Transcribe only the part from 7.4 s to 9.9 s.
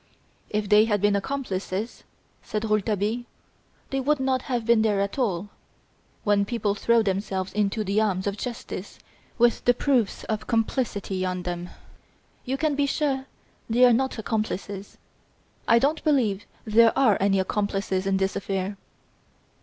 into the arms of justice with the